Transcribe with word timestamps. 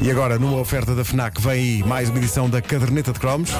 E 0.00 0.10
agora, 0.10 0.38
numa 0.38 0.58
oferta 0.58 0.94
da 0.94 1.04
FNAC, 1.04 1.40
vem 1.40 1.52
aí 1.52 1.82
mais 1.82 2.08
uma 2.08 2.18
edição 2.18 2.48
da 2.48 2.62
Caderneta 2.62 3.12
de 3.12 3.18
Cromos. 3.18 3.50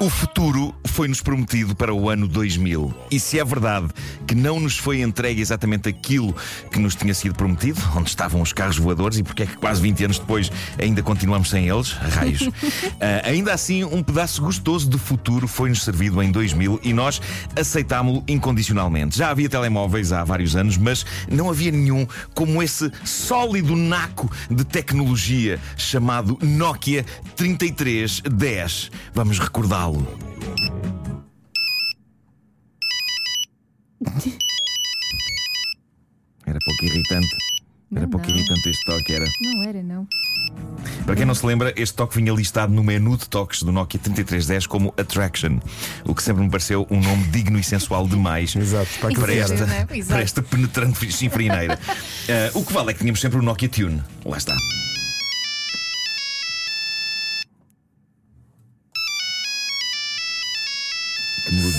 O 0.00 0.10
futuro 0.10 0.72
foi-nos 0.98 1.20
prometido 1.20 1.76
para 1.76 1.94
o 1.94 2.10
ano 2.10 2.26
2000. 2.26 2.92
E 3.08 3.20
se 3.20 3.38
é 3.38 3.44
verdade 3.44 3.86
que 4.26 4.34
não 4.34 4.58
nos 4.58 4.76
foi 4.76 5.00
entregue 5.00 5.40
exatamente 5.40 5.88
aquilo 5.88 6.34
que 6.72 6.80
nos 6.80 6.96
tinha 6.96 7.14
sido 7.14 7.36
prometido, 7.36 7.80
onde 7.94 8.08
estavam 8.08 8.42
os 8.42 8.52
carros 8.52 8.78
voadores 8.78 9.16
e 9.16 9.22
porque 9.22 9.44
é 9.44 9.46
que 9.46 9.56
quase 9.56 9.80
20 9.80 10.06
anos 10.06 10.18
depois 10.18 10.50
ainda 10.76 11.00
continuamos 11.00 11.50
sem 11.50 11.68
eles, 11.68 11.92
raios. 12.16 12.50
Ah, 13.00 13.28
ainda 13.28 13.52
assim, 13.52 13.84
um 13.84 14.02
pedaço 14.02 14.42
gostoso 14.42 14.90
de 14.90 14.98
futuro 14.98 15.46
foi-nos 15.46 15.84
servido 15.84 16.20
em 16.20 16.32
2000 16.32 16.80
e 16.82 16.92
nós 16.92 17.22
aceitámo-lo 17.54 18.24
incondicionalmente. 18.26 19.16
Já 19.16 19.30
havia 19.30 19.48
telemóveis 19.48 20.10
há 20.10 20.24
vários 20.24 20.56
anos, 20.56 20.76
mas 20.76 21.06
não 21.30 21.48
havia 21.48 21.70
nenhum 21.70 22.08
como 22.34 22.60
esse 22.60 22.90
sólido 23.04 23.76
naco 23.76 24.28
de 24.50 24.64
tecnologia 24.64 25.60
chamado 25.76 26.36
Nokia 26.42 27.06
3310. 27.36 28.90
Vamos 29.14 29.38
recordá-lo. 29.38 30.37
Era 36.46 36.58
pouco 36.64 36.84
irritante. 36.84 37.36
Era 37.92 38.00
Não, 38.02 38.10
pouco 38.10 38.26
não. 38.28 38.34
irritante 38.36 38.68
este 38.68 38.84
toque, 38.84 39.12
era. 39.14 39.24
Não 39.42 39.62
era, 39.64 39.82
não. 39.82 40.06
Para 41.04 41.16
quem 41.16 41.24
não 41.24 41.34
se 41.34 41.44
lembra, 41.46 41.72
este 41.76 41.94
toque 41.94 42.16
vinha 42.16 42.32
listado 42.32 42.72
no 42.72 42.82
menu 42.84 43.16
de 43.16 43.28
toques 43.28 43.62
do 43.62 43.72
Nokia 43.72 43.98
3310 43.98 44.66
como 44.66 44.92
Attraction, 44.96 45.58
o 46.04 46.14
que 46.14 46.22
sempre 46.22 46.42
me 46.42 46.50
pareceu 46.50 46.86
um 46.90 47.00
nome 47.00 47.24
digno 47.28 47.58
e 47.58 47.64
sensual 47.64 48.06
demais 48.06 48.54
Exato, 48.54 48.88
para 49.00 49.14
para 49.14 49.34
esta, 49.34 49.54
era, 49.54 49.66
né? 49.66 49.86
Exato. 49.90 50.08
para 50.08 50.22
esta 50.22 50.42
penetrante 50.42 51.10
chinfrineira. 51.10 51.78
Ah, 52.28 52.50
o 52.58 52.64
que 52.64 52.72
vale 52.72 52.90
é 52.90 52.92
que 52.92 53.00
tínhamos 53.00 53.20
sempre 53.20 53.38
o 53.38 53.42
Nokia 53.42 53.68
Tune. 53.68 54.02
Lá 54.24 54.36
está. 54.36 54.56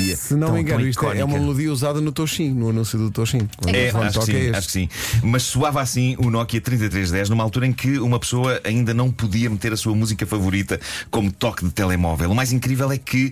Melodia. 0.10 0.18
Se 0.18 0.36
não 0.36 0.54
me 0.54 0.62
engano, 0.62 0.88
isto 0.88 1.06
é- 1.12 1.24
uma 1.24 1.38
melodia 1.40 1.72
usada 1.72 2.02
no 2.02 2.12
Toshin, 2.12 2.52
no 2.52 2.70
anúncio 2.70 2.98
do 2.98 3.12
Toshin. 3.12 3.48
É, 3.68 3.90
acho 3.90 4.20
que, 4.20 4.26
sim, 4.26 4.32
este. 4.38 4.56
acho 4.56 4.68
que 4.68 4.74
sim. 4.74 4.90
Mas 5.24 5.44
soava 5.44 5.82
assim 5.82 6.16
o 6.20 6.30
Nokia 6.30 6.62
3310 6.62 7.30
numa 7.30 7.44
altura 7.44 7.68
em 7.68 7.74
que 7.74 8.00
uma 8.00 8.20
pessoa 8.20 8.60
ainda 8.64 8.94
não 8.94 9.12
podia 9.12 9.50
meter 9.50 9.74
a 9.74 9.78
sua 9.78 9.96
música 9.96 10.26
favorita 10.26 10.80
como 11.10 11.32
toque 11.32 11.66
de 11.66 11.72
telemóvel. 11.72 12.32
O 12.32 12.36
mais 12.36 12.52
incrível 12.52 12.92
é 12.92 12.98
que 12.98 13.32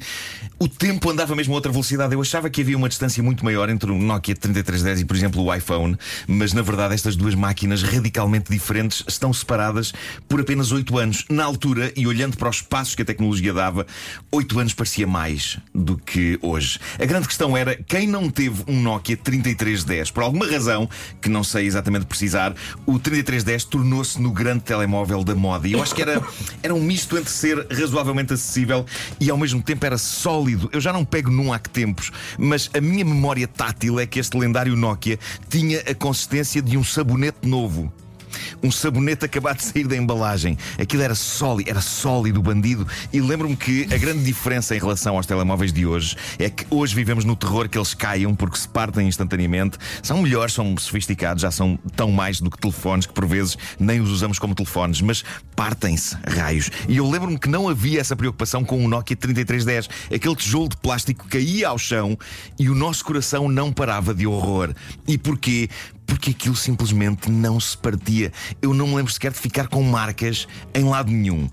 o 0.59 0.67
tempo 0.67 1.09
andava 1.09 1.35
mesmo 1.35 1.53
a 1.53 1.55
outra 1.55 1.71
velocidade. 1.71 2.13
Eu 2.13 2.21
achava 2.21 2.49
que 2.49 2.61
havia 2.61 2.77
uma 2.77 2.89
distância 2.89 3.21
muito 3.21 3.43
maior 3.43 3.69
entre 3.69 3.91
o 3.91 3.97
Nokia 3.97 4.35
3310 4.35 5.01
e, 5.01 5.05
por 5.05 5.15
exemplo, 5.15 5.43
o 5.43 5.53
iPhone, 5.53 5.97
mas 6.27 6.53
na 6.53 6.61
verdade 6.61 6.93
estas 6.93 7.15
duas 7.15 7.35
máquinas 7.35 7.83
radicalmente 7.83 8.51
diferentes 8.51 9.03
estão 9.07 9.31
separadas 9.33 9.93
por 10.27 10.39
apenas 10.41 10.71
8 10.71 10.97
anos. 10.97 11.25
Na 11.29 11.43
altura, 11.43 11.91
e 11.95 12.07
olhando 12.07 12.37
para 12.37 12.49
os 12.49 12.61
passos 12.61 12.95
que 12.95 13.01
a 13.01 13.05
tecnologia 13.05 13.53
dava, 13.53 13.85
8 14.31 14.59
anos 14.59 14.73
parecia 14.73 15.07
mais 15.07 15.57
do 15.73 15.97
que 15.97 16.37
hoje. 16.41 16.66
A 16.99 17.05
grande 17.05 17.27
questão 17.27 17.55
era 17.55 17.75
quem 17.75 18.07
não 18.07 18.29
teve 18.29 18.63
um 18.67 18.81
Nokia 18.81 19.15
3310. 19.15 20.11
Por 20.11 20.23
alguma 20.23 20.45
razão, 20.45 20.89
que 21.21 21.29
não 21.29 21.43
sei 21.43 21.65
exatamente 21.65 22.05
precisar, 22.05 22.53
o 22.85 22.99
3310 22.99 23.63
tornou-se 23.65 24.21
no 24.21 24.31
grande 24.31 24.63
telemóvel 24.63 25.23
da 25.23 25.35
moda. 25.35 25.67
E 25.67 25.73
eu 25.73 25.81
acho 25.81 25.95
que 25.95 26.01
era, 26.01 26.21
era 26.61 26.73
um 26.73 26.81
misto 26.81 27.17
entre 27.17 27.31
ser 27.31 27.65
razoavelmente 27.71 28.33
acessível 28.33 28.85
e 29.19 29.29
ao 29.29 29.37
mesmo 29.37 29.61
tempo 29.61 29.85
era 29.85 29.97
sólido. 29.97 30.69
Eu 30.73 30.81
já 30.81 30.91
não 30.91 31.05
pego 31.05 31.31
num 31.31 31.53
há 31.53 31.59
que 31.59 31.69
tempos, 31.69 32.11
mas 32.37 32.69
a 32.73 32.81
minha 32.81 33.05
memória 33.05 33.47
tátil 33.47 33.99
é 33.99 34.05
que 34.05 34.19
este 34.19 34.37
lendário 34.37 34.75
Nokia 34.75 35.19
tinha 35.49 35.79
a 35.81 35.93
consistência 35.93 36.61
de 36.61 36.77
um 36.77 36.83
sabonete 36.83 37.47
novo. 37.47 37.91
Um 38.63 38.71
sabonete 38.71 39.25
acabado 39.25 39.57
de 39.57 39.65
sair 39.65 39.87
da 39.87 39.95
embalagem. 39.95 40.57
Aquilo 40.79 41.03
era 41.03 41.15
sólido, 41.15 41.69
era 41.69 41.81
sólido, 41.81 42.41
bandido. 42.41 42.87
E 43.13 43.21
lembro-me 43.21 43.55
que 43.55 43.87
a 43.93 43.97
grande 43.97 44.23
diferença 44.23 44.75
em 44.75 44.79
relação 44.79 45.15
aos 45.15 45.25
telemóveis 45.25 45.71
de 45.71 45.85
hoje 45.85 46.15
é 46.39 46.49
que 46.49 46.65
hoje 46.69 46.95
vivemos 46.95 47.23
no 47.23 47.35
terror 47.35 47.69
que 47.69 47.77
eles 47.77 47.93
caiam 47.93 48.35
porque 48.35 48.57
se 48.57 48.67
partem 48.67 49.07
instantaneamente. 49.07 49.77
São 50.01 50.21
melhores, 50.21 50.53
são 50.53 50.75
sofisticados, 50.77 51.41
já 51.41 51.51
são 51.51 51.77
tão 51.95 52.11
mais 52.11 52.39
do 52.39 52.49
que 52.49 52.57
telefones 52.57 53.05
que 53.05 53.13
por 53.13 53.25
vezes 53.25 53.57
nem 53.79 54.01
os 54.01 54.09
usamos 54.09 54.39
como 54.39 54.55
telefones, 54.55 55.01
mas 55.01 55.23
partem-se, 55.55 56.17
raios. 56.27 56.69
E 56.87 56.97
eu 56.97 57.09
lembro-me 57.09 57.37
que 57.37 57.49
não 57.49 57.69
havia 57.69 57.99
essa 57.99 58.15
preocupação 58.15 58.63
com 58.63 58.83
o 58.83 58.87
Nokia 58.87 59.15
3310. 59.15 59.89
Aquele 60.13 60.35
tijolo 60.35 60.69
de 60.69 60.77
plástico 60.77 61.27
caía 61.27 61.69
ao 61.69 61.77
chão 61.77 62.17
e 62.59 62.69
o 62.69 62.75
nosso 62.75 63.03
coração 63.05 63.47
não 63.47 63.71
parava 63.71 64.13
de 64.13 64.25
horror. 64.25 64.73
E 65.07 65.17
porquê? 65.17 65.69
Porque 66.07 66.31
aquilo 66.31 66.55
simplesmente 66.55 67.29
não 67.29 67.59
se 67.59 67.77
partia. 67.77 68.33
Eu 68.59 68.73
não 68.73 68.87
me 68.87 68.95
lembro 68.95 69.13
sequer 69.13 69.31
de 69.31 69.37
ficar 69.37 69.67
com 69.67 69.83
marcas 69.83 70.47
em 70.73 70.85
lado 70.85 71.11
nenhum. 71.11 71.47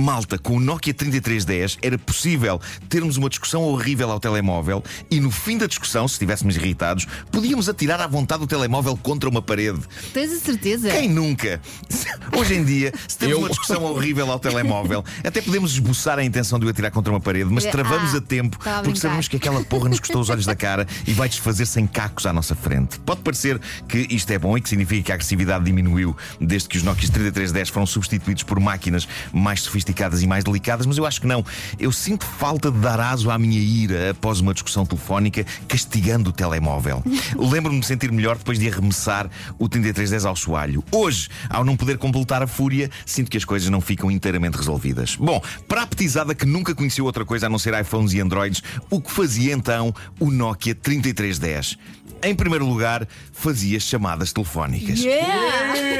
Malta, 0.00 0.38
com 0.38 0.56
o 0.56 0.60
Nokia 0.60 0.94
3310 0.94 1.78
era 1.82 1.98
possível 1.98 2.60
termos 2.88 3.16
uma 3.16 3.28
discussão 3.28 3.62
horrível 3.62 4.10
ao 4.10 4.18
telemóvel 4.18 4.82
e 5.10 5.20
no 5.20 5.30
fim 5.30 5.58
da 5.58 5.66
discussão, 5.66 6.08
se 6.08 6.14
estivéssemos 6.14 6.56
irritados, 6.56 7.06
podíamos 7.30 7.68
atirar 7.68 8.00
à 8.00 8.06
vontade 8.06 8.42
o 8.42 8.46
telemóvel 8.46 8.96
contra 8.96 9.28
uma 9.28 9.42
parede. 9.42 9.80
Tens 10.12 10.32
a 10.32 10.40
certeza? 10.40 10.90
Quem 10.90 11.08
nunca? 11.08 11.60
Hoje 12.36 12.54
em 12.54 12.64
dia, 12.64 12.92
se 13.06 13.18
temos 13.18 13.38
uma 13.38 13.48
discussão 13.48 13.82
horrível 13.84 14.30
ao 14.30 14.38
telemóvel, 14.38 15.04
até 15.24 15.42
podemos 15.42 15.72
esboçar 15.72 16.18
a 16.18 16.24
intenção 16.24 16.58
de 16.58 16.66
o 16.66 16.68
atirar 16.68 16.90
contra 16.90 17.12
uma 17.12 17.20
parede, 17.20 17.50
mas 17.52 17.66
Ah, 17.66 17.70
travamos 17.70 18.14
a 18.14 18.20
tempo 18.20 18.58
a 18.64 18.82
porque 18.82 18.98
sabemos 18.98 19.28
que 19.28 19.36
aquela 19.36 19.62
porra 19.64 19.88
nos 19.88 20.00
custou 20.00 20.20
os 20.20 20.30
olhos 20.30 20.46
da 20.46 20.54
cara 20.56 20.86
e 21.06 21.12
vai 21.12 21.28
desfazer-se 21.28 21.80
em 21.80 21.86
cacos 21.86 22.26
à 22.26 22.32
nossa 22.32 22.54
frente. 22.54 22.98
Pode 23.00 23.20
parecer 23.20 23.60
que 23.88 24.06
isto 24.10 24.30
é 24.30 24.38
bom 24.38 24.56
e 24.56 24.60
que 24.60 24.68
significa 24.68 25.02
que 25.02 25.12
a 25.12 25.14
agressividade 25.16 25.64
diminuiu 25.64 26.16
desde 26.40 26.68
que 26.68 26.76
os 26.78 26.82
Nokia 26.82 27.08
3310 27.08 27.68
foram 27.68 27.86
substituídos 27.86 28.42
por 28.42 28.58
máquinas 28.60 29.06
mais 29.32 29.60
sofisticadas 29.62 29.89
e 30.22 30.26
mais 30.26 30.44
delicadas, 30.44 30.86
mas 30.86 30.96
eu 30.96 31.06
acho 31.06 31.20
que 31.20 31.26
não. 31.26 31.44
Eu 31.78 31.92
sinto 31.92 32.24
falta 32.24 32.70
de 32.70 32.78
dar 32.78 33.00
aso 33.00 33.30
à 33.30 33.38
minha 33.38 33.60
ira 33.60 34.10
após 34.10 34.40
uma 34.40 34.52
discussão 34.52 34.86
telefónica 34.86 35.44
castigando 35.68 36.30
o 36.30 36.32
telemóvel. 36.32 37.02
Lembro-me 37.36 37.80
de 37.80 37.86
sentir 37.86 38.10
melhor 38.12 38.36
depois 38.36 38.58
de 38.58 38.68
arremessar 38.68 39.28
o 39.58 39.68
3310 39.68 40.24
ao 40.24 40.36
soalho. 40.36 40.84
Hoje, 40.90 41.28
ao 41.48 41.64
não 41.64 41.76
poder 41.76 41.98
completar 41.98 42.42
a 42.42 42.46
fúria, 42.46 42.90
sinto 43.04 43.30
que 43.30 43.36
as 43.36 43.44
coisas 43.44 43.68
não 43.68 43.80
ficam 43.80 44.10
inteiramente 44.10 44.56
resolvidas. 44.56 45.16
Bom, 45.16 45.42
para 45.68 45.82
a 45.82 45.86
petizada 45.86 46.34
que 46.34 46.46
nunca 46.46 46.74
conheceu 46.74 47.04
outra 47.04 47.24
coisa 47.24 47.46
a 47.46 47.48
não 47.48 47.58
ser 47.58 47.78
iPhones 47.78 48.12
e 48.12 48.20
Androids, 48.20 48.62
o 48.88 49.00
que 49.00 49.10
fazia 49.10 49.52
então 49.52 49.94
o 50.18 50.30
Nokia 50.30 50.74
3310? 50.74 51.78
Em 52.22 52.34
primeiro 52.34 52.66
lugar, 52.66 53.06
fazia 53.32 53.80
chamadas 53.80 54.32
telefónicas. 54.32 55.00
Yeah! 55.00 55.90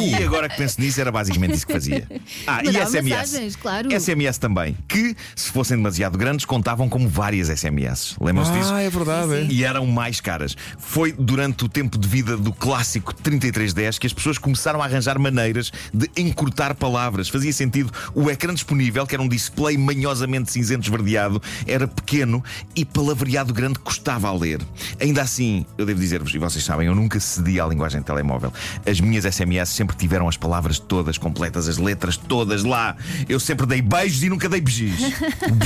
E 0.00 0.14
agora 0.22 0.48
que 0.48 0.56
penso 0.56 0.80
nisso, 0.80 1.00
era 1.00 1.10
basicamente 1.10 1.54
isso 1.54 1.66
que 1.66 1.72
fazia. 1.72 2.06
Ah, 2.46 2.60
e 2.62 2.68
SMS. 2.68 3.02
mensagens, 3.02 3.56
claro. 3.56 3.88
SMS 3.90 4.38
também, 4.38 4.76
que, 4.88 5.16
se 5.34 5.50
fossem 5.50 5.76
demasiado 5.76 6.18
grandes, 6.18 6.44
contavam 6.44 6.88
como 6.88 7.08
várias 7.08 7.48
SMS. 7.48 8.16
Lembram-se 8.20 8.52
disso? 8.52 8.72
Ah, 8.72 8.82
é 8.82 8.90
verdade. 8.90 9.34
é. 9.34 9.46
e 9.48 9.64
eram 9.64 9.86
mais 9.86 10.20
caras. 10.20 10.56
Foi 10.78 11.12
durante 11.12 11.64
o 11.64 11.68
tempo 11.68 11.96
de 11.96 12.06
vida 12.06 12.36
do 12.36 12.52
clássico 12.52 13.14
3310 13.14 13.98
que 13.98 14.06
as 14.06 14.12
pessoas 14.12 14.36
começaram 14.36 14.82
a 14.82 14.84
arranjar 14.84 15.18
maneiras 15.18 15.72
de 15.92 16.10
encurtar 16.16 16.74
palavras. 16.74 17.28
Fazia 17.28 17.52
sentido. 17.52 17.90
O 18.14 18.30
ecrã 18.30 18.52
disponível, 18.52 19.06
que 19.06 19.14
era 19.14 19.22
um 19.22 19.28
display 19.28 19.76
manhosamente 19.78 20.52
cinzento 20.52 20.84
esverdeado, 20.84 21.42
era 21.66 21.86
pequeno 21.88 22.42
e 22.76 22.84
palavreado 22.84 23.54
grande 23.54 23.78
custava 23.78 24.28
a 24.28 24.32
ler. 24.32 24.60
Ainda 25.00 25.22
assim, 25.22 25.63
eu 25.76 25.86
devo 25.86 26.00
dizer-vos, 26.00 26.34
e 26.34 26.38
vocês 26.38 26.64
sabem, 26.64 26.86
eu 26.86 26.94
nunca 26.94 27.18
cedi 27.20 27.60
à 27.60 27.66
linguagem 27.66 28.00
de 28.00 28.06
telemóvel. 28.06 28.52
As 28.86 29.00
minhas 29.00 29.24
SMS 29.24 29.70
sempre 29.70 29.96
tiveram 29.96 30.28
as 30.28 30.36
palavras 30.36 30.78
todas 30.78 31.18
completas, 31.18 31.68
as 31.68 31.78
letras 31.78 32.16
todas 32.16 32.64
lá. 32.64 32.96
Eu 33.28 33.40
sempre 33.40 33.66
dei 33.66 33.82
beijos 33.82 34.22
e 34.22 34.28
nunca 34.28 34.48
dei 34.48 34.60
beijos. 34.60 35.00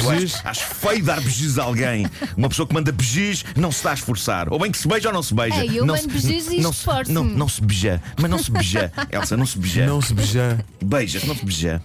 Acho, 0.08 0.48
acho 0.48 0.64
feio 0.74 1.04
dar 1.04 1.20
beijos 1.20 1.58
a 1.58 1.64
alguém. 1.64 2.06
Uma 2.36 2.48
pessoa 2.48 2.66
que 2.66 2.74
manda 2.74 2.90
beijos 2.90 3.44
não 3.54 3.70
se 3.70 3.78
está 3.78 3.90
a 3.90 3.94
esforçar. 3.94 4.52
Ou 4.52 4.58
bem 4.58 4.70
que 4.70 4.78
se 4.78 4.88
beija 4.88 5.08
ou 5.08 5.14
não 5.14 5.22
se 5.22 5.34
beija. 5.34 5.64
Ei, 5.64 5.78
eu 5.78 5.86
não 5.86 5.94
mando 5.94 6.18
se, 6.18 6.26
beijos 6.26 6.52
e 6.52 6.60
não, 6.60 6.72
se, 6.72 6.78
esforço-me. 6.78 7.14
não, 7.14 7.24
não 7.24 7.48
se 7.48 7.60
beija. 7.62 8.02
Mas 8.20 8.30
não 8.30 8.38
se 8.38 8.50
beija. 8.50 8.92
Elsa, 9.12 9.36
não 9.36 9.46
se 9.46 9.58
beija. 9.58 9.86
Não 9.86 10.00
se 10.00 10.14
beija. 10.14 10.64
Beijas, 10.82 11.24
não 11.24 11.36
se 11.36 11.44
beija. 11.44 11.82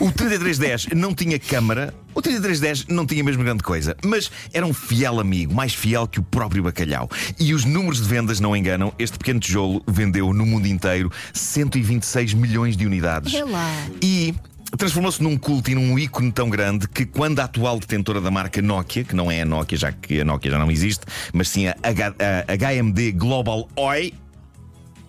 O 0.00 0.10
3310 0.10 0.86
não 0.94 1.14
tinha 1.14 1.38
câmara. 1.38 1.94
O 2.14 2.22
3310 2.22 2.86
não 2.86 3.04
tinha 3.04 3.24
mesmo 3.24 3.42
grande 3.42 3.62
coisa, 3.62 3.96
mas 4.04 4.30
era 4.52 4.64
um 4.64 4.72
fiel 4.72 5.18
amigo, 5.20 5.54
mais 5.54 5.74
fiel 5.74 6.06
que 6.06 6.20
o 6.20 6.22
próprio 6.22 6.62
bacalhau. 6.62 7.10
E 7.38 7.52
os 7.52 7.64
números 7.64 8.00
de 8.00 8.08
vendas 8.08 8.40
não 8.40 8.56
enganam. 8.56 8.92
Este 8.98 9.18
pequeno 9.18 9.40
tijolo 9.40 9.82
vendeu 9.86 10.32
no 10.32 10.46
mundo 10.46 10.66
inteiro 10.66 11.10
126 11.32 12.34
milhões 12.34 12.76
de 12.76 12.86
unidades. 12.86 13.34
É 13.34 13.44
lá. 13.44 13.70
E 14.02 14.34
transformou-se 14.76 15.22
num 15.22 15.36
culto 15.36 15.70
e 15.70 15.74
num 15.74 15.98
ícone 15.98 16.32
tão 16.32 16.48
grande 16.48 16.88
que 16.88 17.04
quando 17.04 17.40
a 17.40 17.44
atual 17.44 17.78
detentora 17.78 18.20
da 18.20 18.30
marca 18.30 18.60
Nokia, 18.60 19.04
que 19.04 19.14
não 19.14 19.30
é 19.30 19.42
a 19.42 19.44
Nokia, 19.44 19.78
já 19.78 19.92
que 19.92 20.20
a 20.20 20.24
Nokia 20.24 20.50
já 20.50 20.58
não 20.58 20.70
existe, 20.70 21.04
mas 21.32 21.48
sim 21.48 21.68
a, 21.68 21.76
H, 21.82 22.14
a 22.46 22.82
HMD 22.82 23.12
Global 23.12 23.68
OI, 23.76 24.12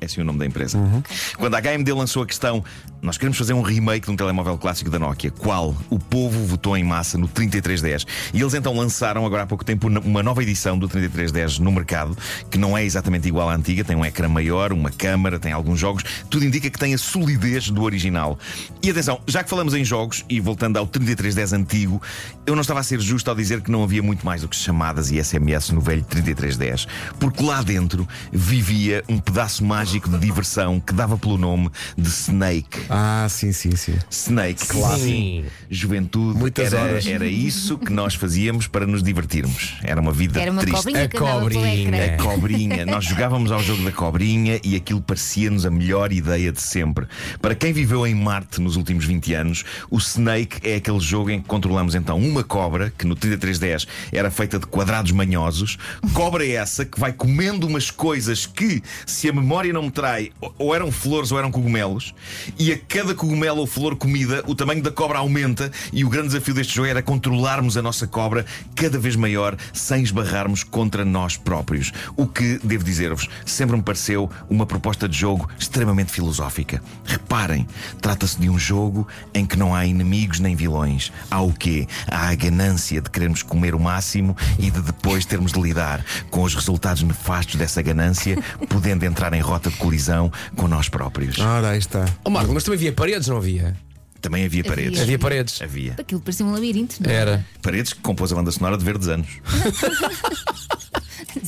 é 0.02 0.06
assim 0.06 0.22
o 0.22 0.26
nome 0.26 0.40
da 0.40 0.46
empresa. 0.46 0.78
Uhum. 0.78 1.02
Quando 1.38 1.56
a 1.56 1.62
HMD 1.62 1.92
lançou 1.94 2.24
a 2.24 2.26
questão, 2.26 2.64
nós 3.02 3.18
queremos 3.18 3.38
fazer 3.38 3.54
um 3.54 3.62
remake 3.62 4.06
de 4.06 4.12
um 4.12 4.16
telemóvel 4.16 4.58
clássico 4.58 4.90
da 4.90 4.98
Nokia. 4.98 5.32
Qual? 5.32 5.76
O 5.90 6.00
povo 6.00 6.44
votou 6.46 6.76
em 6.76 6.84
massa 6.84 7.18
no 7.18 7.28
3310. 7.28 8.06
E 8.34 8.42
eles 8.42 8.54
então 8.54 8.76
lançaram, 8.76 9.26
agora 9.26 9.44
há 9.44 9.46
pouco 9.46 9.64
tempo, 9.64 9.88
uma 9.88 10.24
nova 10.24 10.42
edição 10.42 10.78
do 10.78 10.88
3310 10.88 11.60
no 11.60 11.72
mercado, 11.72 12.18
que 12.50 12.58
não 12.58 12.78
é 12.78 12.84
exatamente 12.84 13.28
igual 13.28 13.50
à 13.50 13.56
antiga. 13.56 13.84
Tem 13.84 13.96
um 13.96 14.06
ecrã 14.06 14.28
maior, 14.28 14.74
uma 14.74 14.90
câmara, 14.90 15.40
tem 15.40 15.52
alguns 15.52 15.80
jogos. 15.80 16.04
Tudo 16.30 16.46
indica 16.46 16.70
que 16.70 16.80
tem 16.80 16.94
a 16.94 16.98
solidez 16.98 17.70
do 17.70 17.84
original. 17.84 18.38
E 18.82 18.90
atenção, 18.90 19.20
já 19.28 19.44
que 19.44 19.50
falamos 19.50 19.74
em 19.74 19.86
jogos, 19.86 20.26
e 20.28 20.40
voltando 20.40 20.78
ao 20.78 20.88
3310 20.88 21.54
antigo, 21.54 22.02
eu 22.46 22.56
não 22.56 22.62
estava 22.62 22.80
a 22.80 22.84
ser 22.84 23.00
justo 23.00 23.30
ao 23.30 23.36
dizer 23.36 23.62
que 23.62 23.72
não 23.72 23.84
havia 23.84 24.02
muito 24.02 24.26
mais 24.26 24.42
do 24.42 24.48
que 24.48 24.56
chamadas 24.56 25.12
e 25.12 25.24
SMS 25.24 25.70
no 25.70 25.82
velho 25.82 26.04
3310. 26.04 26.88
Porque 27.20 27.44
lá 27.44 27.62
dentro 27.62 28.08
vivia 28.32 29.04
um 29.08 29.20
pedaço 29.20 29.64
mágico 29.86 30.10
de 30.10 30.18
diversão 30.18 30.80
que 30.80 30.92
dava 30.92 31.16
pelo 31.16 31.38
nome 31.38 31.70
de 31.96 32.10
Snake. 32.10 32.80
Ah, 32.90 33.28
sim, 33.30 33.52
sim, 33.52 33.76
sim. 33.76 33.94
Snake, 34.10 34.66
claro. 34.66 34.98
Sim. 35.00 35.46
Juventude, 35.70 36.40
Muitas 36.40 36.74
era, 36.74 36.82
horas. 36.82 37.06
era 37.06 37.28
isso 37.28 37.78
que 37.78 37.94
nós 37.94 38.16
fazíamos 38.16 38.66
para 38.66 38.88
nos 38.88 39.04
divertirmos. 39.04 39.76
Era 39.84 40.02
uma 40.02 40.12
vida 40.12 40.42
Era 40.42 40.52
uma 40.52 40.62
triste. 40.62 40.78
cobrinha 40.78 41.04
A 41.04 41.10
cobrinha. 41.10 42.16
A 42.16 42.18
cobrinha. 42.18 42.86
Nós 42.88 43.06
jogávamos 43.06 43.52
ao 43.52 43.62
jogo 43.62 43.84
da 43.84 43.92
cobrinha 43.92 44.60
e 44.64 44.76
aquilo 44.76 45.00
parecia-nos 45.00 45.68
a 45.68 45.70
melhor 45.70 46.12
ideia 46.12 46.52
de 46.52 46.64
sempre. 46.64 47.06
Para 47.40 47.54
quem 47.54 47.72
viveu 47.72 48.08
em 48.08 48.16
Marte 48.16 48.60
nos 48.60 48.78
últimos 48.78 49.06
20 49.06 49.34
anos, 49.36 49.64
o 49.92 50.00
Snake 50.00 50.68
é 50.68 50.78
aquele 50.78 51.00
jogo 51.00 51.30
em 51.30 51.40
que 51.40 51.48
controlamos 51.48 51.94
então 51.94 52.18
uma 52.18 52.44
cobra, 52.44 52.92
que 52.98 53.06
no 53.06 53.14
3310 53.16 53.86
era 54.12 54.32
feita 54.32 54.58
de 54.58 54.66
quadrados 54.66 55.12
manhosos. 55.12 55.78
Cobra 56.12 56.44
essa 56.44 56.84
que 56.86 57.00
vai 57.00 57.14
comendo 57.14 57.68
umas 57.68 57.92
coisas 57.92 58.48
que, 58.48 58.82
se 59.06 59.30
a 59.30 59.34
memória 59.34 59.75
não 59.76 59.84
me 59.84 59.92
trai, 59.92 60.32
ou 60.58 60.74
eram 60.74 60.92
flores 60.92 61.32
ou 61.32 61.38
eram 61.38 61.52
cogumelos, 61.52 62.16
e 62.58 62.72
a 62.72 62.78
cada 62.78 63.14
cogumelo 63.14 63.60
ou 63.60 63.68
flor 63.68 63.96
comida, 63.96 64.44
o 64.48 64.56
tamanho 64.56 64.82
da 64.82 64.92
cobra 64.92 65.20
aumenta. 65.20 65.72
E 65.92 66.04
o 66.04 66.10
grande 66.10 66.28
desafio 66.28 66.54
deste 66.54 66.76
jogo 66.76 66.88
era 66.88 67.02
controlarmos 67.02 67.78
a 67.78 67.82
nossa 67.82 68.08
cobra 68.08 68.46
cada 68.74 68.98
vez 68.98 69.16
maior, 69.16 69.56
sem 69.74 70.02
esbarrarmos 70.02 70.64
contra 70.64 71.04
nós 71.04 71.38
próprios. 71.38 71.92
O 72.16 72.26
que, 72.26 72.60
devo 72.64 72.84
dizer-vos, 72.84 73.28
sempre 73.46 73.76
me 73.76 73.84
pareceu 73.84 74.30
uma 74.50 74.66
proposta 74.66 75.08
de 75.08 75.18
jogo 75.18 75.50
extremamente 75.60 76.12
filosófica. 76.12 76.82
Reparem, 77.04 77.68
trata-se 78.02 78.40
de 78.40 78.50
um 78.50 78.58
jogo 78.58 79.08
em 79.34 79.46
que 79.46 79.58
não 79.58 79.76
há 79.76 79.86
inimigos 79.86 80.40
nem 80.40 80.56
vilões. 80.56 81.12
Há 81.30 81.42
o 81.42 81.54
quê? 81.54 81.88
Há 82.08 82.30
a 82.30 82.36
ganância 82.36 83.02
de 83.02 83.10
querermos 83.10 83.44
comer 83.44 83.76
o 83.76 83.80
máximo 83.80 84.36
e 84.58 84.72
de 84.72 84.82
depois 84.82 85.26
termos 85.26 85.52
de 85.52 85.62
lidar 85.62 86.04
com 86.30 86.44
os 86.44 86.56
resultados 86.56 87.04
nefastos 87.04 87.56
dessa 87.56 87.82
ganância, 87.82 88.42
podendo 88.70 89.06
entrar 89.06 89.34
em 89.34 89.42
rota 89.42 89.65
de 89.70 89.78
colisão 89.78 90.32
com 90.56 90.68
nós 90.68 90.90
próprios. 90.90 91.40
Ora, 91.40 91.70
aí 91.70 91.80
está. 91.80 92.06
Ó 92.24 92.30
Marco, 92.30 92.54
mas 92.54 92.64
também 92.64 92.78
havia 92.78 92.94
paredes, 92.94 93.28
não 93.28 93.38
havia? 93.38 93.76
Também 94.22 94.44
havia 94.44 94.64
paredes. 94.64 95.00
Havia 95.00 95.20
paredes. 95.20 95.62
Havia. 95.62 95.96
Aquilo 96.00 96.20
parecia 96.20 96.44
um 96.44 96.52
labirinto, 96.52 96.96
não 97.00 97.12
é? 97.12 97.14
Era. 97.14 97.46
Paredes 97.62 97.94
que 97.94 98.00
compôs 98.00 98.32
a 98.32 98.36
banda 98.36 98.52
sonora 98.52 98.76
de 98.76 98.84
Verdes 98.84 99.08
Anos. 99.08 99.28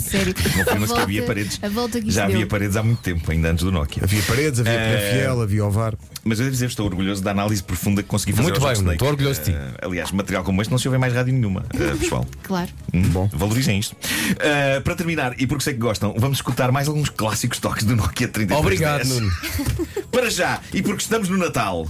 Sério. 0.09 0.33
Confirma-se 0.65 0.93
que 0.93 0.99
havia 0.99 1.23
paredes. 1.23 1.59
A 1.61 1.69
volta 1.69 1.99
que 2.01 2.09
Já 2.11 2.23
havia 2.25 2.37
deu. 2.39 2.47
paredes 2.47 2.75
há 2.75 2.83
muito 2.83 3.01
tempo, 3.01 3.29
ainda 3.31 3.49
antes 3.51 3.63
do 3.63 3.71
Nokia. 3.71 4.03
Havia 4.03 4.21
paredes, 4.23 4.59
havia 4.59 4.71
Eh, 4.73 4.97
pré-fiel, 4.97 5.41
havia 5.41 5.65
ovar. 5.65 5.95
Mas 6.23 6.39
eu 6.39 6.45
devo 6.45 6.51
dizer, 6.53 6.65
estou 6.67 6.85
orgulhoso 6.85 7.21
da 7.23 7.31
análise 7.31 7.61
profunda 7.63 8.01
que 8.03 8.09
consegui 8.09 8.33
fazer. 8.33 8.49
Muito 8.49 8.61
bem, 8.61 8.73
Snake. 8.73 8.93
estou 8.93 9.07
orgulhoso 9.09 9.39
de 9.41 9.45
ti. 9.45 9.51
Eh, 9.57 9.73
aliás, 9.81 10.11
material 10.11 10.43
como 10.43 10.61
este 10.61 10.71
não 10.71 10.77
se 10.77 10.87
ouve 10.87 10.97
mais 10.97 11.13
rádio 11.13 11.33
nenhuma, 11.33 11.65
eh, 11.73 11.95
pessoal. 11.99 12.25
Claro. 12.43 12.69
Bom. 13.11 13.29
Valorizem 13.33 13.79
isto. 13.79 13.95
Eh, 14.39 14.79
para 14.81 14.95
terminar, 14.95 15.33
e 15.39 15.45
porque 15.47 15.63
sei 15.63 15.73
que 15.73 15.79
gostam, 15.79 16.13
vamos 16.17 16.37
escutar 16.39 16.71
mais 16.71 16.87
alguns 16.87 17.09
clássicos 17.09 17.59
toques 17.59 17.83
do 17.83 17.95
Nokia 17.95 18.27
3310. 18.27 18.59
Obrigado, 18.59 19.07
Nuno. 19.07 19.31
Para 20.11 20.29
já, 20.29 20.61
e 20.73 20.81
porque 20.81 21.01
estamos 21.03 21.29
no 21.29 21.37
Natal. 21.37 21.87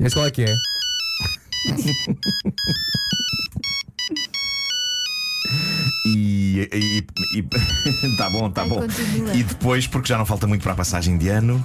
Esse 0.00 0.14
qual 0.14 0.26
é 0.26 0.30
que 0.30 0.42
é? 0.42 0.54
E. 6.72 7.04
e, 7.34 7.38
e- 7.38 8.16
tá 8.16 8.30
bom, 8.30 8.50
tá 8.50 8.62
Ai, 8.62 8.68
bom. 8.68 8.76
continua. 8.80 9.34
E 9.34 9.42
depois, 9.42 9.86
porque 9.86 10.08
já 10.08 10.18
não 10.18 10.26
falta 10.26 10.46
muito 10.46 10.62
para 10.62 10.72
a 10.72 10.76
passagem 10.76 11.16
de 11.18 11.28
ano. 11.28 11.64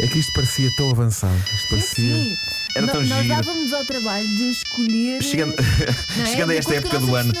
É 0.00 0.06
que 0.08 0.18
isto 0.18 0.32
parecia 0.32 0.68
tão 0.76 0.90
avançado. 0.90 1.36
Isto 1.54 1.68
parecia. 1.68 2.14
Sim. 2.16 2.36
Era 2.74 2.86
No- 2.86 2.92
tão 2.92 3.02
nós 3.04 3.22
giro. 3.22 3.36
dávamos 3.36 3.72
ao 3.72 3.84
trabalho 3.84 4.26
de 4.26 4.50
escolher. 4.50 5.22
Chegando, 5.22 5.54
Não 6.16 6.24
é? 6.24 6.26
chegando 6.32 6.50
a 6.50 6.54
esta 6.54 6.74
época 6.74 6.98
do 6.98 7.14
ano 7.14 7.32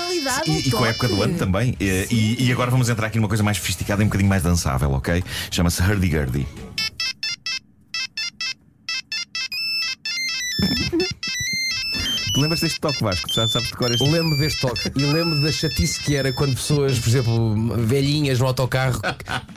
e, 0.46 0.68
e 0.68 0.70
com 0.70 0.84
a 0.84 0.88
época 0.88 1.08
do 1.08 1.22
ano 1.22 1.38
também. 1.38 1.74
E, 1.80 2.06
e- 2.10 2.44
e 2.46 2.52
agora 2.52 2.70
vamos 2.70 2.88
entrar 2.90 3.06
aqui 3.06 3.16
numa 3.18 3.28
coisa 3.28 3.42
mais 3.42 3.56
sofisticada 3.56 4.02
e 4.02 4.04
um 4.04 4.08
bocadinho 4.08 4.28
mais 4.28 4.42
dançável, 4.42 4.92
ok? 4.92 5.24
Chama-se 5.50 5.82
Hurdy 5.82 6.08
Gurdy. 6.08 6.46
Lembras 12.42 12.60
deste 12.60 12.80
toque, 12.80 13.02
Vasco? 13.02 13.28
Tu 13.28 13.34
já 13.34 13.46
sabes 13.48 13.68
de 13.68 13.74
cor 13.76 13.90
este 13.90 14.04
Lembro 14.08 14.36
deste 14.36 14.60
toque 14.60 14.92
e 14.96 15.02
lembro 15.04 15.40
da 15.40 15.50
chatice 15.52 16.00
que 16.00 16.14
era 16.16 16.32
quando 16.32 16.54
pessoas, 16.54 16.98
por 16.98 17.08
exemplo, 17.08 17.76
velhinhas 17.86 18.38
no 18.38 18.46
autocarro 18.46 19.00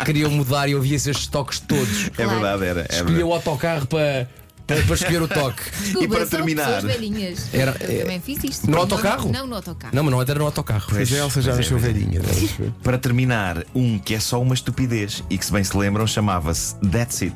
queriam 0.06 0.32
mudar 0.32 0.68
e 0.70 0.76
ouvia-se 0.76 1.10
estes 1.10 1.28
toques 1.28 1.60
todos. 1.60 2.06
É 2.08 2.10
Claro. 2.12 2.30
verdade, 2.32 2.66
era. 2.66 2.82
É 2.82 2.84
Escolhia 2.84 3.04
verdade. 3.06 3.24
o 3.24 3.34
autocarro 3.34 3.88
para, 3.88 4.30
para, 4.68 4.82
para 4.84 4.96
escolher 4.96 5.22
o 5.22 5.28
toque. 5.28 5.62
Desculpa, 5.82 6.04
E 6.06 6.08
para 6.08 6.20
são 6.26 6.30
terminar- 6.40 6.66
pessoas 6.76 6.84
velhinhas. 6.94 7.54
Era- 7.54 7.76
Eu 7.82 8.02
também 8.02 8.22
fiz 8.22 8.44
isto. 8.44 8.66
No 8.68 8.72
Não, 8.74 8.80
autocarro? 8.80 9.31
Não, 9.31 9.48
no 9.48 9.56
autocarro. 9.56 9.96
Não, 9.96 10.04
mas 10.04 10.12
não 10.14 10.22
era 10.22 10.36
no 10.36 10.46
autocarro. 10.46 10.86
Pois 10.90 11.12
a 11.14 11.18
Elsa 11.18 11.42
já 11.42 11.54
pois 11.54 11.68
é, 11.68 11.72
nasceu 11.72 11.78
pois 11.80 11.84
é. 11.90 11.94
velhinha. 11.94 12.22
ver. 12.22 12.72
Para 12.84 12.98
terminar, 12.98 13.64
um 13.76 14.00
que 14.00 14.14
é 14.16 14.20
só 14.20 14.42
uma 14.42 14.54
estupidez 14.54 15.24
e 15.30 15.38
que, 15.38 15.46
se 15.46 15.52
bem 15.52 15.64
se 15.64 15.76
lembram, 15.78 16.06
chamava-se 16.08 16.76
That's 16.90 17.22
It. 17.22 17.36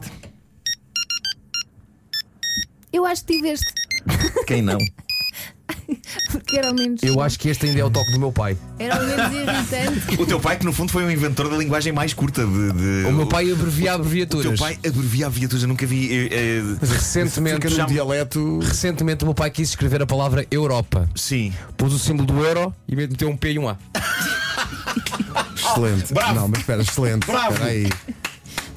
Eu 2.91 3.05
acho 3.05 3.23
que 3.23 3.35
tive 3.35 3.49
este, 3.49 3.71
Quem 4.47 4.61
não? 4.63 4.77
porque 6.31 6.57
era 6.57 6.71
o 6.71 6.73
menos. 6.75 7.01
Eu 7.03 7.21
acho 7.21 7.39
que 7.39 7.49
este 7.49 7.65
ainda 7.67 7.79
é 7.79 7.83
o 7.85 7.89
toque 7.89 8.11
do 8.11 8.19
meu 8.19 8.31
pai. 8.31 8.57
Era 8.77 9.01
o 9.01 9.05
menos 9.05 9.33
irritante. 9.33 10.15
O 10.21 10.25
teu 10.25 10.39
pai, 10.39 10.57
que 10.57 10.65
no 10.65 10.73
fundo 10.73 10.91
foi 10.91 11.03
um 11.03 11.11
inventor 11.11 11.49
da 11.49 11.57
linguagem 11.57 11.91
mais 11.93 12.13
curta 12.13 12.45
de. 12.45 12.71
de- 12.73 13.05
O 13.07 13.11
meu 13.11 13.25
pai 13.27 13.51
abrevia 13.51 13.91
O 13.91 13.95
abreviaturas. 13.95 14.45
teu 14.47 14.57
pai 14.57 14.77
abrevia 14.85 15.27
abreviaturas, 15.27 15.63
eu 15.63 15.67
nunca 15.69 15.85
vi. 15.85 16.11
eh, 16.11 16.29
eh, 16.31 16.85
Recentemente, 16.85 17.67
Fica 17.69 17.85
dialeto. 17.85 18.59
recentemente 18.59 19.23
o 19.23 19.27
meu 19.27 19.33
pai 19.33 19.49
quis 19.51 19.69
escrever 19.69 20.01
a 20.01 20.05
palavra 20.07 20.45
Europa. 20.51 21.09
sim. 21.15 21.53
Pôs 21.77 21.93
o 21.93 21.99
símbolo 21.99 22.25
do 22.27 22.43
euro 22.45 22.73
e 22.87 22.95
meteu 22.95 23.29
um 23.29 23.37
P 23.37 23.51
e 23.53 23.59
um 23.59 23.67
A. 23.69 23.77
Excelente. 25.55 26.13
Bravo. 26.13 26.35
Não, 26.35 26.47
mas 26.47 26.59
espera, 26.59 26.81
excelente. 26.81 27.25
Bravo. 27.27 27.53
Espera 27.53 27.69
aí. 27.71 27.89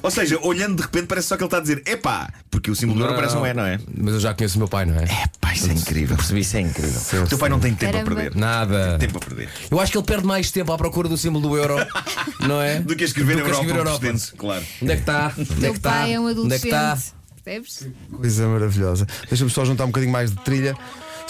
Ou 0.03 0.11
seja, 0.11 0.37
olhando 0.43 0.75
de 0.75 0.81
repente, 0.83 1.07
parece 1.07 1.29
só 1.29 1.37
que 1.37 1.43
ele 1.43 1.47
está 1.47 1.57
a 1.57 1.61
dizer 1.61 1.81
epá, 1.87 2.29
porque 2.51 2.69
o 2.69 2.75
símbolo 2.75 2.99
do 2.99 3.05
euro 3.05 3.15
parece 3.15 3.35
um 3.37 3.45
é, 3.45 3.53
não 3.53 3.63
é? 3.65 3.79
Mas 3.97 4.13
eu 4.15 4.19
já 4.19 4.33
conheço 4.33 4.55
o 4.55 4.59
meu 4.59 4.67
pai, 4.67 4.85
não 4.85 4.95
é? 4.95 5.03
Epá, 5.05 5.53
isso 5.53 5.71
é 5.71 5.73
incrível. 5.73 6.17
Percebi, 6.17 6.41
isso 6.41 6.57
é 6.57 6.59
incrível. 6.59 7.23
O 7.23 7.27
teu 7.27 7.37
pai 7.37 7.49
não 7.49 7.59
tem 7.59 7.73
tempo 7.73 7.93
Caramba. 7.93 8.11
a 8.11 8.15
perder. 8.15 8.35
Nada. 8.37 8.97
Tempo 8.99 9.17
a 9.17 9.21
perder. 9.21 9.49
Eu 9.71 9.79
acho 9.79 9.91
que 9.93 9.97
ele 9.97 10.05
perde 10.05 10.25
mais 10.27 10.51
tempo 10.51 10.71
à 10.73 10.77
procura 10.77 11.07
do 11.07 11.17
símbolo 11.17 11.47
do 11.47 11.57
euro, 11.57 11.75
não 12.45 12.61
é? 12.61 12.79
Do 12.81 12.95
que 12.95 13.03
a 13.03 13.07
escrever 13.07 13.37
Do 13.37 13.43
que 13.43 13.47
a 13.47 13.53
Europa, 13.53 13.63
escrever 13.65 13.79
Europa. 13.87 14.05
extenso, 14.05 14.35
claro. 14.35 14.63
Onde 14.81 14.91
é 14.91 14.95
que 14.95 15.01
está? 15.01 15.33
Onde 15.37 15.41
é 15.51 15.55
Teu 15.61 15.71
que 15.71 15.77
está? 15.77 15.89
pai 15.89 16.13
é 16.13 16.19
um 16.19 16.23
Onde 16.25 16.31
é 16.31 16.35
que 16.35 16.39
adolescente. 16.41 16.65
está? 16.65 16.97
Percebes? 17.43 17.87
Coisa 18.11 18.47
maravilhosa. 18.47 19.07
Deixa-me 19.29 19.49
só 19.49 19.63
juntar 19.65 19.83
um 19.85 19.87
bocadinho 19.87 20.11
mais 20.11 20.31
de 20.31 20.37
trilha. 20.43 20.75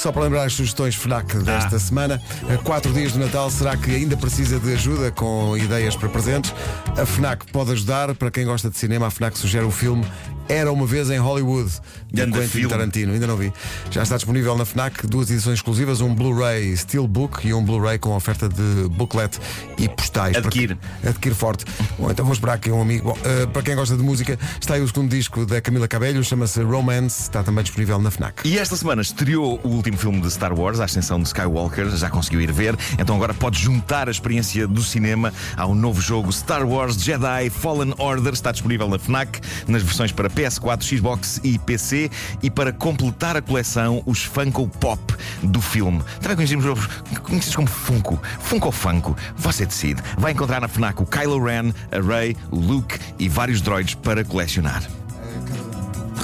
Só 0.03 0.11
para 0.11 0.23
lembrar 0.23 0.43
as 0.43 0.51
sugestões 0.51 0.95
FNAC 0.95 1.33
desta 1.37 1.79
semana. 1.79 2.21
A 2.53 2.61
quatro 2.61 2.91
dias 2.91 3.13
do 3.13 3.19
Natal, 3.19 3.49
será 3.49 3.77
que 3.77 3.89
ainda 3.89 4.17
precisa 4.17 4.59
de 4.59 4.73
ajuda 4.73 5.09
com 5.11 5.55
ideias 5.55 5.95
para 5.95 6.09
presentes? 6.09 6.53
A 6.97 7.05
FNAC 7.05 7.49
pode 7.53 7.71
ajudar. 7.71 8.13
Para 8.13 8.29
quem 8.29 8.43
gosta 8.43 8.69
de 8.69 8.77
cinema, 8.77 9.07
a 9.07 9.09
FNAC 9.09 9.37
sugere 9.37 9.63
o 9.63 9.71
filme 9.71 10.05
Era 10.49 10.71
uma 10.71 10.85
vez 10.85 11.09
em 11.09 11.17
Hollywood, 11.17 11.69
de 12.11 12.21
Ganda 12.21 12.37
Quentin 12.37 12.49
filme. 12.51 12.69
Tarantino. 12.69 13.13
Ainda 13.13 13.27
não 13.27 13.37
vi. 13.37 13.51
Já 13.89 14.03
está 14.03 14.15
disponível 14.15 14.55
na 14.57 14.65
FNAC 14.65 15.07
duas 15.07 15.29
edições 15.31 15.55
exclusivas, 15.55 16.01
um 16.01 16.13
Blu-ray 16.13 16.75
Steelbook 16.75 17.47
e 17.47 17.53
um 17.53 17.63
Blu-ray 17.63 17.97
com 17.97 18.15
oferta 18.15 18.47
de 18.49 18.87
booklet 18.89 19.39
e 19.77 19.87
postais. 19.89 20.35
Adquire. 20.37 20.75
Para- 20.75 21.09
Adquire 21.11 21.35
forte. 21.35 21.65
Bom, 21.97 22.11
então 22.11 22.25
vou 22.25 22.33
esperar 22.33 22.53
aqui 22.53 22.69
um 22.71 22.81
amigo. 22.81 23.05
Bom, 23.13 23.17
eh, 23.23 23.45
para 23.47 23.61
quem 23.61 23.75
gosta 23.75 23.95
de 23.95 24.03
música, 24.03 24.37
está 24.61 24.75
aí 24.75 24.81
o 24.81 24.87
segundo 24.87 25.09
disco 25.09 25.45
da 25.45 25.59
Camila 25.61 25.87
Cabello, 25.87 26.23
chama-se 26.23 26.61
Romance, 26.61 27.21
está 27.21 27.41
também 27.43 27.63
disponível 27.63 27.99
na 27.99 28.11
FNAC. 28.11 28.47
E 28.47 28.57
esta 28.59 28.75
semana 28.75 29.01
estreou 29.01 29.59
o 29.63 29.69
último 29.69 29.97
filme 29.97 30.21
de 30.21 30.29
Star 30.31 30.53
Wars, 30.57 30.79
A 30.79 30.85
Ascensão 30.85 31.19
de 31.19 31.27
Skywalker, 31.27 31.89
já 31.95 32.09
conseguiu 32.09 32.41
ir 32.41 32.51
ver, 32.51 32.75
então 32.99 33.15
agora 33.15 33.33
pode 33.33 33.59
juntar 33.59 34.07
a 34.07 34.11
experiência 34.11 34.67
do 34.67 34.81
cinema 34.83 35.33
ao 35.57 35.73
novo 35.73 36.01
jogo 36.01 36.31
Star 36.31 36.67
Wars 36.67 36.95
Jedi 37.01 37.49
Fallen 37.49 37.93
Order, 37.97 38.33
está 38.33 38.51
disponível 38.51 38.87
na 38.89 38.99
FNAC, 38.99 39.39
nas 39.67 39.81
versões 39.83 40.11
para 40.11 40.29
PS4, 40.33 40.97
Xbox 40.97 41.39
e 41.43 41.57
PC 41.59 42.09
e 42.41 42.49
para 42.49 42.73
completar 42.73 43.37
a 43.37 43.41
coleção, 43.41 44.01
os 44.05 44.23
Funko 44.23 44.67
Pop 44.67 45.01
do 45.41 45.61
filme. 45.61 46.01
Também 46.21 46.35
conhecemos 46.35 46.87
conhecidos 47.21 47.55
como 47.55 47.67
Funko. 47.67 48.21
Funko 48.39 48.71
Funko. 48.71 49.15
Você 49.37 49.65
decide. 49.65 50.01
Vai 50.17 50.31
encontrar 50.31 50.61
na 50.61 50.67
FNAC 50.67 51.01
o 51.01 51.05
Kylo 51.05 51.43
Ren, 51.43 51.73
a 51.91 51.99
Rey, 52.01 52.35
o 52.51 52.57
Luke 52.57 52.99
e 53.19 53.29
vários 53.29 53.61
droids 53.61 53.95
para 53.95 54.23
colecionar. 54.23 54.83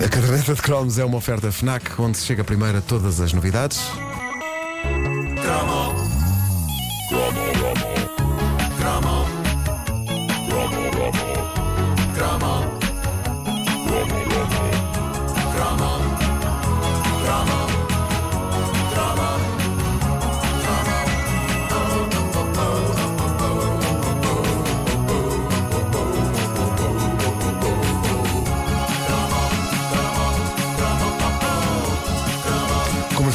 A 0.03 0.07
caderneta 0.07 0.55
de 0.55 0.61
cromos 0.61 0.97
é 0.97 1.03
uma 1.03 1.17
oferta 1.17 1.51
FNAC, 1.51 1.99
onde 1.99 2.17
se 2.17 2.25
chega 2.25 2.43
primeiro 2.43 2.77
a 2.77 2.81
todas 2.81 3.19
as 3.19 3.33
novidades. 3.33 3.81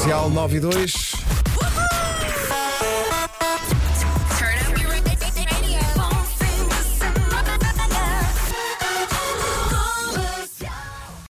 Comercial 0.05 0.29
9 0.29 0.57
e 0.57 0.61
2. 0.61 1.04